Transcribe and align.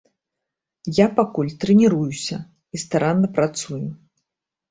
Я 0.99 1.05
пакуль 1.17 1.51
трэніруюся 1.65 2.37
і 2.77 2.83
старанна 2.85 3.27
працую. 3.37 3.85